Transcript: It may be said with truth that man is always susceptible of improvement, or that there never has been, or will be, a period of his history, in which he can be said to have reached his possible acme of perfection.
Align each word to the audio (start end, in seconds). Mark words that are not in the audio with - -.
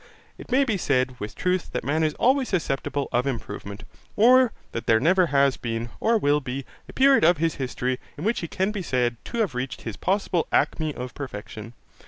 It 0.39 0.51
may 0.51 0.63
be 0.63 0.77
said 0.77 1.15
with 1.19 1.35
truth 1.35 1.73
that 1.73 1.83
man 1.83 2.03
is 2.03 2.15
always 2.15 2.49
susceptible 2.49 3.07
of 3.11 3.27
improvement, 3.27 3.83
or 4.15 4.51
that 4.71 4.87
there 4.87 4.99
never 4.99 5.27
has 5.27 5.57
been, 5.57 5.89
or 5.99 6.17
will 6.17 6.39
be, 6.39 6.65
a 6.89 6.93
period 6.93 7.23
of 7.23 7.37
his 7.37 7.57
history, 7.61 7.99
in 8.17 8.23
which 8.23 8.39
he 8.39 8.47
can 8.47 8.71
be 8.71 8.81
said 8.81 9.17
to 9.25 9.37
have 9.41 9.53
reached 9.53 9.83
his 9.83 9.97
possible 9.97 10.47
acme 10.51 10.91
of 10.95 11.13
perfection. 11.13 11.73